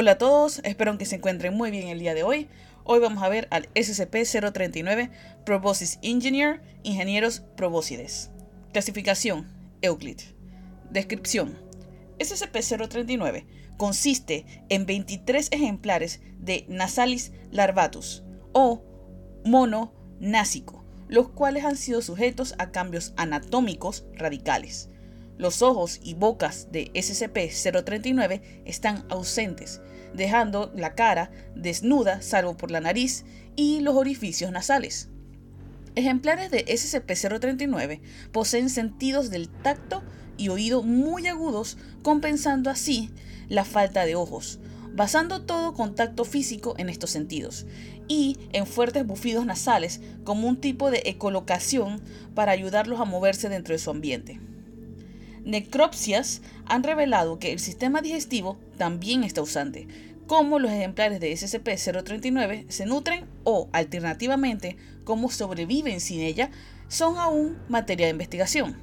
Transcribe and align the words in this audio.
Hola 0.00 0.12
a 0.12 0.18
todos, 0.18 0.60
espero 0.62 0.96
que 0.96 1.06
se 1.06 1.16
encuentren 1.16 1.54
muy 1.54 1.72
bien 1.72 1.88
el 1.88 1.98
día 1.98 2.14
de 2.14 2.22
hoy. 2.22 2.46
Hoy 2.84 3.00
vamos 3.00 3.20
a 3.20 3.28
ver 3.28 3.48
al 3.50 3.68
SCP-039 3.74 5.10
Proboscis 5.44 5.98
Engineer, 6.02 6.62
Ingenieros 6.84 7.40
Probóscides. 7.56 8.30
Clasificación, 8.72 9.48
Euclid. 9.82 10.20
Descripción. 10.88 11.58
SCP-039 12.20 13.46
consiste 13.76 14.46
en 14.68 14.86
23 14.86 15.48
ejemplares 15.50 16.20
de 16.38 16.64
Nasalis 16.68 17.32
larvatus 17.50 18.22
o 18.52 18.84
mono 19.44 19.92
násico, 20.20 20.84
los 21.08 21.28
cuales 21.30 21.64
han 21.64 21.76
sido 21.76 22.02
sujetos 22.02 22.54
a 22.58 22.70
cambios 22.70 23.14
anatómicos 23.16 24.04
radicales. 24.12 24.90
Los 25.38 25.62
ojos 25.62 26.00
y 26.02 26.14
bocas 26.14 26.68
de 26.72 26.92
SCP-039 26.94 28.42
están 28.64 29.04
ausentes, 29.08 29.80
dejando 30.12 30.72
la 30.74 30.96
cara 30.96 31.30
desnuda 31.54 32.22
salvo 32.22 32.56
por 32.56 32.72
la 32.72 32.80
nariz 32.80 33.24
y 33.54 33.80
los 33.80 33.94
orificios 33.94 34.50
nasales. 34.50 35.08
Ejemplares 35.94 36.50
de 36.50 36.66
SCP-039 36.66 38.00
poseen 38.32 38.68
sentidos 38.68 39.30
del 39.30 39.48
tacto 39.48 40.02
y 40.36 40.48
oído 40.48 40.82
muy 40.82 41.28
agudos, 41.28 41.78
compensando 42.02 42.68
así 42.68 43.10
la 43.48 43.64
falta 43.64 44.04
de 44.04 44.16
ojos, 44.16 44.58
basando 44.92 45.42
todo 45.42 45.74
contacto 45.74 46.24
físico 46.24 46.74
en 46.78 46.88
estos 46.88 47.10
sentidos, 47.10 47.64
y 48.08 48.38
en 48.52 48.66
fuertes 48.66 49.06
bufidos 49.06 49.46
nasales 49.46 50.00
como 50.24 50.48
un 50.48 50.60
tipo 50.60 50.90
de 50.90 51.02
ecolocación 51.04 52.00
para 52.34 52.52
ayudarlos 52.52 53.00
a 53.00 53.04
moverse 53.04 53.48
dentro 53.48 53.74
de 53.74 53.78
su 53.78 53.90
ambiente. 53.90 54.40
Necropsias 55.44 56.42
han 56.66 56.82
revelado 56.82 57.38
que 57.38 57.52
el 57.52 57.58
sistema 57.58 58.00
digestivo 58.02 58.58
también 58.76 59.24
está 59.24 59.40
ausente, 59.40 59.86
como 60.26 60.58
los 60.58 60.70
ejemplares 60.70 61.20
de 61.20 61.32
SCP-039 61.32 62.66
se 62.68 62.86
nutren 62.86 63.26
o, 63.44 63.68
alternativamente, 63.72 64.76
cómo 65.04 65.30
sobreviven 65.30 66.00
sin 66.00 66.20
ella, 66.20 66.50
son 66.88 67.18
aún 67.18 67.58
materia 67.68 68.06
de 68.06 68.12
investigación. 68.12 68.76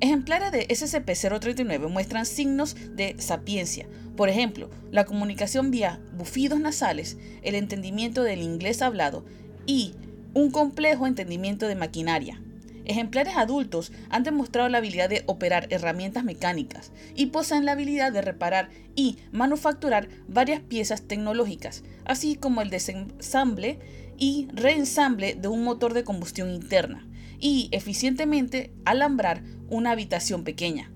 Ejemplares 0.00 0.50
de 0.50 0.66
SCP-039 0.66 1.88
muestran 1.88 2.26
signos 2.26 2.74
de 2.96 3.14
sapiencia, 3.18 3.86
por 4.16 4.28
ejemplo, 4.28 4.68
la 4.90 5.04
comunicación 5.04 5.70
vía 5.70 6.00
bufidos 6.16 6.58
nasales, 6.58 7.16
el 7.42 7.54
entendimiento 7.54 8.22
del 8.22 8.42
inglés 8.42 8.82
hablado 8.82 9.24
y 9.66 9.94
un 10.34 10.50
complejo 10.50 11.06
entendimiento 11.06 11.68
de 11.68 11.76
maquinaria. 11.76 12.42
Ejemplares 12.84 13.36
adultos 13.36 13.92
han 14.10 14.24
demostrado 14.24 14.68
la 14.68 14.78
habilidad 14.78 15.08
de 15.08 15.22
operar 15.26 15.68
herramientas 15.70 16.24
mecánicas 16.24 16.92
y 17.14 17.26
poseen 17.26 17.64
la 17.64 17.72
habilidad 17.72 18.12
de 18.12 18.22
reparar 18.22 18.70
y 18.96 19.18
manufacturar 19.30 20.08
varias 20.28 20.60
piezas 20.60 21.02
tecnológicas, 21.02 21.84
así 22.04 22.34
como 22.34 22.60
el 22.60 22.70
desensamble 22.70 23.78
y 24.18 24.48
reensamble 24.52 25.34
de 25.34 25.48
un 25.48 25.64
motor 25.64 25.94
de 25.94 26.04
combustión 26.04 26.50
interna, 26.50 27.06
y 27.38 27.68
eficientemente 27.72 28.72
alambrar 28.84 29.42
una 29.68 29.92
habitación 29.92 30.44
pequeña. 30.44 30.92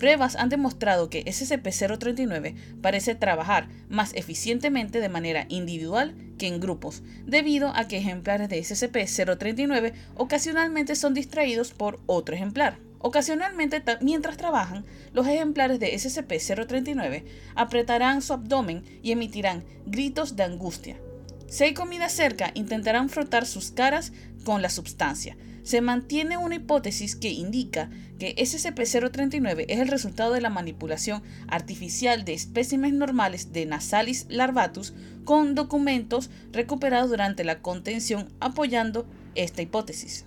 Pruebas 0.00 0.34
han 0.36 0.48
demostrado 0.48 1.10
que 1.10 1.26
SCP-039 1.26 2.54
parece 2.80 3.14
trabajar 3.14 3.68
más 3.90 4.14
eficientemente 4.14 4.98
de 4.98 5.10
manera 5.10 5.44
individual 5.50 6.14
que 6.38 6.46
en 6.46 6.58
grupos, 6.58 7.02
debido 7.26 7.68
a 7.76 7.86
que 7.86 7.98
ejemplares 7.98 8.48
de 8.48 8.60
SCP-039 8.60 9.92
ocasionalmente 10.16 10.96
son 10.96 11.12
distraídos 11.12 11.72
por 11.72 12.00
otro 12.06 12.34
ejemplar. 12.34 12.78
Ocasionalmente, 12.98 13.82
mientras 14.00 14.38
trabajan, 14.38 14.86
los 15.12 15.26
ejemplares 15.26 15.78
de 15.78 15.92
SCP-039 15.92 17.24
apretarán 17.54 18.22
su 18.22 18.32
abdomen 18.32 18.82
y 19.02 19.12
emitirán 19.12 19.64
gritos 19.84 20.34
de 20.34 20.44
angustia. 20.44 20.96
Si 21.46 21.64
hay 21.64 21.74
comida 21.74 22.08
cerca, 22.08 22.52
intentarán 22.54 23.10
frotar 23.10 23.44
sus 23.44 23.70
caras 23.70 24.14
con 24.44 24.62
la 24.62 24.70
sustancia, 24.70 25.36
se 25.62 25.80
mantiene 25.80 26.36
una 26.36 26.56
hipótesis 26.56 27.16
que 27.16 27.30
indica 27.30 27.90
que 28.18 28.34
SCP-039 28.36 29.64
es 29.68 29.80
el 29.80 29.88
resultado 29.88 30.32
de 30.32 30.40
la 30.40 30.50
manipulación 30.50 31.22
artificial 31.48 32.24
de 32.24 32.34
espécimes 32.34 32.92
normales 32.92 33.52
de 33.52 33.66
Nasalis 33.66 34.26
larvatus 34.28 34.92
con 35.24 35.54
documentos 35.54 36.30
recuperados 36.52 37.10
durante 37.10 37.44
la 37.44 37.60
contención 37.60 38.28
apoyando 38.40 39.06
esta 39.34 39.62
hipótesis. 39.62 40.26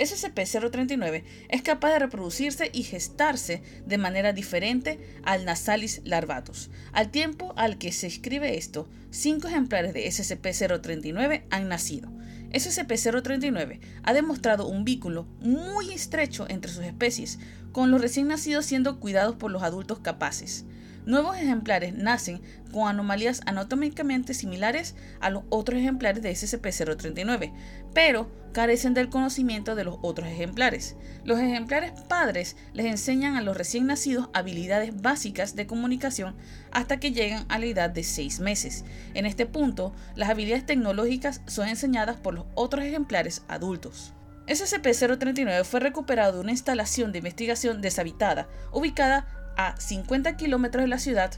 SCP-039 0.00 1.24
es 1.50 1.62
capaz 1.62 1.92
de 1.92 1.98
reproducirse 1.98 2.70
y 2.72 2.84
gestarse 2.84 3.62
de 3.86 3.98
manera 3.98 4.32
diferente 4.32 4.98
al 5.24 5.44
Nasalis 5.44 6.00
larvatus. 6.04 6.70
Al 6.92 7.10
tiempo 7.10 7.52
al 7.56 7.76
que 7.76 7.92
se 7.92 8.06
escribe 8.06 8.56
esto, 8.56 8.88
cinco 9.10 9.48
ejemplares 9.48 9.92
de 9.92 10.06
SCP-039 10.06 11.42
han 11.50 11.68
nacido. 11.68 12.10
SCP-039 12.52 13.80
ha 14.02 14.12
demostrado 14.12 14.66
un 14.66 14.84
vínculo 14.84 15.26
muy 15.40 15.92
estrecho 15.92 16.46
entre 16.48 16.72
sus 16.72 16.84
especies, 16.84 17.38
con 17.72 17.90
los 17.90 18.00
recién 18.00 18.28
nacidos 18.28 18.66
siendo 18.66 18.98
cuidados 18.98 19.36
por 19.36 19.50
los 19.50 19.62
adultos 19.62 20.00
capaces. 20.00 20.64
Nuevos 21.06 21.36
ejemplares 21.36 21.94
nacen 21.94 22.42
con 22.72 22.88
anomalías 22.88 23.40
anatómicamente 23.46 24.34
similares 24.34 24.94
a 25.20 25.30
los 25.30 25.44
otros 25.48 25.80
ejemplares 25.80 26.22
de 26.22 26.32
SCP-039, 26.32 27.52
pero 27.94 28.30
carecen 28.52 28.94
del 28.94 29.08
conocimiento 29.08 29.74
de 29.74 29.84
los 29.84 29.98
otros 30.02 30.28
ejemplares. 30.28 30.96
Los 31.24 31.38
ejemplares 31.38 31.92
padres 32.08 32.56
les 32.74 32.86
enseñan 32.86 33.36
a 33.36 33.42
los 33.42 33.56
recién 33.56 33.86
nacidos 33.86 34.28
habilidades 34.34 35.00
básicas 35.00 35.56
de 35.56 35.66
comunicación 35.66 36.36
hasta 36.70 37.00
que 37.00 37.12
llegan 37.12 37.46
a 37.48 37.58
la 37.58 37.66
edad 37.66 37.90
de 37.90 38.04
6 38.04 38.40
meses. 38.40 38.84
En 39.14 39.26
este 39.26 39.46
punto, 39.46 39.94
las 40.16 40.28
habilidades 40.28 40.66
tecnológicas 40.66 41.40
son 41.46 41.68
enseñadas 41.68 42.16
por 42.16 42.34
los 42.34 42.46
otros 42.54 42.84
ejemplares 42.84 43.42
adultos. 43.48 44.12
SCP-039 44.46 45.64
fue 45.64 45.80
recuperado 45.80 46.34
de 46.34 46.40
una 46.40 46.50
instalación 46.50 47.12
de 47.12 47.18
investigación 47.18 47.80
deshabitada, 47.80 48.48
ubicada 48.72 49.39
a 49.60 49.74
50 49.78 50.36
kilómetros 50.36 50.82
de 50.82 50.88
la 50.88 50.98
ciudad 50.98 51.32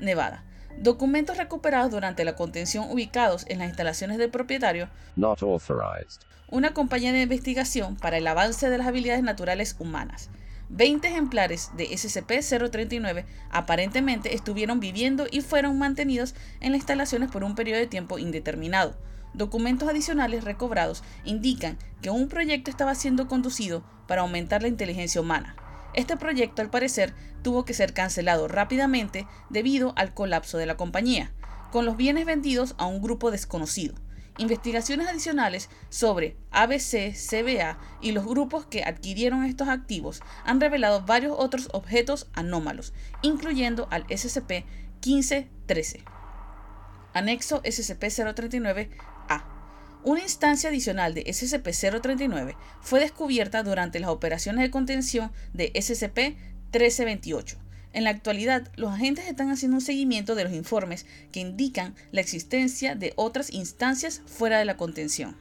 Nevada. 0.00 0.42
Documentos 0.78 1.36
recuperados 1.36 1.90
durante 1.90 2.24
la 2.24 2.34
contención 2.34 2.90
ubicados 2.90 3.44
en 3.48 3.58
las 3.58 3.68
instalaciones 3.68 4.16
del 4.16 4.30
propietario 4.30 4.88
Una 6.48 6.72
compañía 6.72 7.12
de 7.12 7.22
investigación 7.22 7.96
para 7.96 8.16
el 8.16 8.26
avance 8.26 8.70
de 8.70 8.78
las 8.78 8.86
habilidades 8.86 9.22
naturales 9.22 9.76
humanas. 9.78 10.30
20 10.70 11.06
ejemplares 11.06 11.72
de 11.76 11.90
SCP-039 11.90 13.26
aparentemente 13.50 14.34
estuvieron 14.34 14.80
viviendo 14.80 15.26
y 15.30 15.42
fueron 15.42 15.78
mantenidos 15.78 16.34
en 16.60 16.72
las 16.72 16.78
instalaciones 16.78 17.30
por 17.30 17.44
un 17.44 17.54
periodo 17.54 17.80
de 17.80 17.86
tiempo 17.86 18.18
indeterminado. 18.18 18.96
Documentos 19.34 19.90
adicionales 19.90 20.44
recobrados 20.44 21.04
indican 21.24 21.76
que 22.00 22.08
un 22.08 22.28
proyecto 22.28 22.70
estaba 22.70 22.94
siendo 22.94 23.28
conducido 23.28 23.84
para 24.06 24.22
aumentar 24.22 24.62
la 24.62 24.68
inteligencia 24.68 25.20
humana. 25.20 25.54
Este 25.96 26.16
proyecto, 26.18 26.62
al 26.62 26.70
parecer, 26.70 27.14
tuvo 27.42 27.64
que 27.64 27.74
ser 27.74 27.92
cancelado 27.94 28.46
rápidamente 28.48 29.26
debido 29.48 29.94
al 29.96 30.12
colapso 30.12 30.58
de 30.58 30.66
la 30.66 30.76
compañía, 30.76 31.32
con 31.72 31.86
los 31.86 31.96
bienes 31.96 32.26
vendidos 32.26 32.74
a 32.76 32.84
un 32.86 33.00
grupo 33.00 33.30
desconocido. 33.30 33.94
Investigaciones 34.38 35.08
adicionales 35.08 35.70
sobre 35.88 36.36
ABC, 36.50 37.14
CBA 37.14 37.78
y 38.02 38.12
los 38.12 38.26
grupos 38.26 38.66
que 38.66 38.84
adquirieron 38.84 39.44
estos 39.44 39.68
activos 39.68 40.20
han 40.44 40.60
revelado 40.60 41.00
varios 41.00 41.34
otros 41.38 41.70
objetos 41.72 42.28
anómalos, 42.34 42.92
incluyendo 43.22 43.88
al 43.90 44.06
SCP-1513. 44.08 46.04
Anexo 47.14 47.62
SCP-039-A. 47.62 49.15
Una 50.06 50.22
instancia 50.22 50.68
adicional 50.68 51.14
de 51.14 51.24
SCP-039 51.24 52.54
fue 52.80 53.00
descubierta 53.00 53.64
durante 53.64 53.98
las 53.98 54.08
operaciones 54.08 54.62
de 54.62 54.70
contención 54.70 55.32
de 55.52 55.72
SCP-1328. 55.72 57.56
En 57.92 58.04
la 58.04 58.10
actualidad, 58.10 58.70
los 58.76 58.92
agentes 58.92 59.26
están 59.26 59.50
haciendo 59.50 59.78
un 59.78 59.80
seguimiento 59.80 60.36
de 60.36 60.44
los 60.44 60.52
informes 60.52 61.06
que 61.32 61.40
indican 61.40 61.96
la 62.12 62.20
existencia 62.20 62.94
de 62.94 63.14
otras 63.16 63.52
instancias 63.52 64.22
fuera 64.26 64.60
de 64.60 64.64
la 64.64 64.76
contención. 64.76 65.36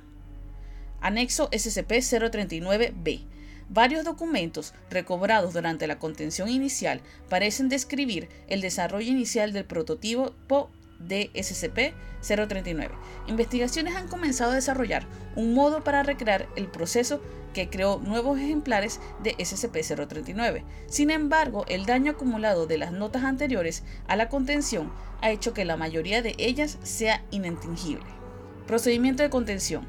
Anexo 1.00 1.48
SCP-039-B. 1.52 3.22
Varios 3.70 4.04
documentos 4.04 4.74
recobrados 4.90 5.54
durante 5.54 5.86
la 5.86 6.00
contención 6.00 6.50
inicial 6.50 7.02
parecen 7.30 7.70
describir 7.70 8.30
el 8.48 8.62
desarrollo 8.62 9.12
inicial 9.12 9.54
del 9.54 9.66
prototipo 9.66 10.34
de 11.00 11.32
SCP-039. 11.34 12.90
Investigaciones 13.28 13.96
han 13.96 14.08
comenzado 14.08 14.52
a 14.52 14.56
desarrollar 14.56 15.06
un 15.36 15.54
modo 15.54 15.84
para 15.84 16.04
recrear 16.04 16.48
el 16.56 16.68
proceso 16.68 17.22
que 17.54 17.70
creó 17.70 18.00
nuevos 18.00 18.38
ejemplares 18.40 19.00
de 19.24 19.36
SCP-039. 19.38 20.64
Sin 20.88 21.10
embargo, 21.10 21.66
el 21.68 21.86
daño 21.86 22.12
acumulado 22.12 22.68
de 22.68 22.78
las 22.78 22.92
notas 22.92 23.24
anteriores 23.24 23.84
a 24.08 24.16
la 24.16 24.30
contención 24.30 24.92
ha 25.22 25.32
hecho 25.32 25.54
que 25.54 25.66
la 25.66 25.78
mayoría 25.78 26.22
de 26.22 26.36
ellas 26.38 26.78
sea 26.84 27.24
inintingible. 27.32 28.06
Procedimiento 28.68 29.24
de 29.24 29.30
contención. 29.30 29.88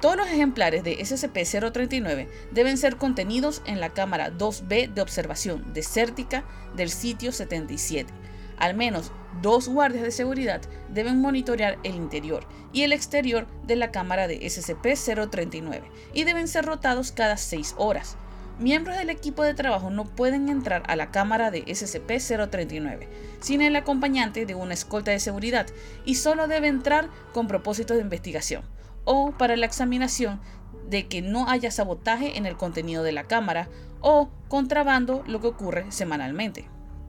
Todos 0.00 0.16
los 0.16 0.26
ejemplares 0.26 0.82
de 0.82 0.98
SCP-039 0.98 2.28
deben 2.50 2.76
ser 2.76 2.96
contenidos 2.96 3.62
en 3.64 3.80
la 3.80 3.90
cámara 3.90 4.30
2B 4.30 4.92
de 4.92 5.00
observación 5.00 5.72
desértica 5.72 6.44
del 6.76 6.90
sitio 6.90 7.32
77 7.32 8.12
al 8.58 8.74
menos 8.74 9.12
Dos 9.42 9.68
guardias 9.68 10.04
de 10.04 10.10
seguridad 10.10 10.62
deben 10.88 11.20
monitorear 11.20 11.78
el 11.82 11.94
interior 11.94 12.46
y 12.72 12.82
el 12.82 12.92
exterior 12.92 13.46
de 13.66 13.76
la 13.76 13.90
cámara 13.90 14.26
de 14.26 14.40
SCP-039 14.40 15.82
y 16.12 16.24
deben 16.24 16.48
ser 16.48 16.64
rotados 16.64 17.12
cada 17.12 17.36
6 17.36 17.74
horas. 17.78 18.16
Miembros 18.58 18.96
del 18.96 19.10
equipo 19.10 19.42
de 19.42 19.54
trabajo 19.54 19.90
no 19.90 20.04
pueden 20.04 20.48
entrar 20.48 20.84
a 20.86 20.94
la 20.94 21.10
cámara 21.10 21.50
de 21.50 21.64
SCP-039 21.64 23.08
sin 23.40 23.62
el 23.62 23.74
acompañante 23.74 24.46
de 24.46 24.54
una 24.54 24.74
escolta 24.74 25.10
de 25.10 25.18
seguridad 25.18 25.66
y 26.04 26.14
solo 26.14 26.46
debe 26.46 26.68
entrar 26.68 27.08
con 27.32 27.48
propósitos 27.48 27.96
de 27.96 28.02
investigación 28.02 28.62
o 29.04 29.32
para 29.32 29.56
la 29.56 29.66
examinación 29.66 30.40
de 30.88 31.08
que 31.08 31.22
no 31.22 31.48
haya 31.48 31.70
sabotaje 31.70 32.38
en 32.38 32.46
el 32.46 32.56
contenido 32.56 33.02
de 33.02 33.12
la 33.12 33.24
cámara 33.24 33.68
o 34.00 34.28
contrabando 34.48 35.24
lo 35.26 35.40
que 35.40 35.48
ocurre 35.48 35.90
semanalmente. 35.90 36.68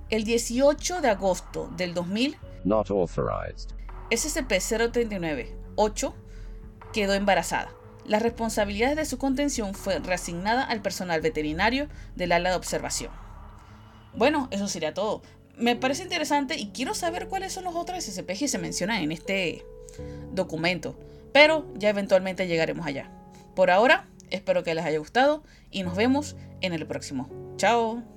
El 0.10 0.24
18 0.24 1.02
de 1.02 1.10
agosto 1.10 1.70
del 1.76 1.94
2000, 1.94 2.38
SCP-039-8 4.12 6.14
quedó 6.94 7.14
embarazada. 7.14 7.72
Las 8.06 8.22
responsabilidades 8.22 8.98
de 8.98 9.06
su 9.06 9.18
contención 9.18 9.74
fue 9.74 9.98
reasignada 10.00 10.64
al 10.64 10.82
personal 10.82 11.22
veterinario 11.22 11.88
del 12.16 12.34
ala 12.34 12.52
de 12.52 12.56
observación. 12.56 13.12
Bueno, 14.16 14.48
eso 14.52 14.68
sería 14.68 14.94
todo. 14.94 15.24
Me 15.58 15.76
parece 15.76 16.04
interesante 16.04 16.56
y 16.58 16.70
quiero 16.70 16.94
saber 16.94 17.28
cuáles 17.28 17.54
son 17.54 17.64
los 17.64 17.76
otros 17.76 18.04
SCP 18.04 18.38
que 18.38 18.48
se 18.48 18.60
mencionan 18.60 19.02
en 19.02 19.12
este 19.12 19.66
documento, 20.34 21.00
pero 21.34 21.66
ya 21.76 21.90
eventualmente 21.90 22.48
llegaremos 22.48 22.86
allá. 22.86 23.10
Por 23.56 23.72
ahora, 23.72 24.08
espero 24.30 24.64
que 24.64 24.76
les 24.76 24.86
haya 24.86 25.00
gustado 25.00 25.44
y 25.72 25.84
nos 25.84 25.96
vemos 25.96 26.36
en 26.62 26.74
el 26.74 26.86
próximo. 26.86 27.30
Chao. 27.58 28.15